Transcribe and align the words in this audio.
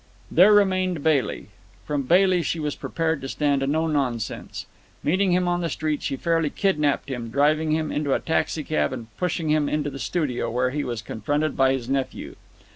There 0.31 0.51
remained 0.51 1.03
Bailey. 1.03 1.49
From 1.85 2.01
Bailey 2.07 2.41
she 2.41 2.59
was 2.59 2.73
prepared 2.75 3.21
to 3.21 3.29
stand 3.29 3.61
no 3.67 3.85
nonsense. 3.85 4.65
Meeting 5.03 5.31
him 5.31 5.47
on 5.47 5.61
the 5.61 5.69
street, 5.69 6.01
she 6.01 6.15
fairly 6.15 6.49
kidnapped 6.49 7.07
him, 7.11 7.29
driving 7.29 7.69
him 7.73 7.91
into 7.91 8.15
a 8.15 8.19
taxicab 8.19 8.93
and 8.93 9.15
pushing 9.17 9.51
him 9.51 9.69
into 9.69 9.91
the 9.91 9.99
studio, 9.99 10.49
where 10.49 10.71
he 10.71 10.83
was 10.83 11.03
confronted 11.03 11.55
by 11.55 11.73
his 11.73 11.87
nephew. 11.87 12.35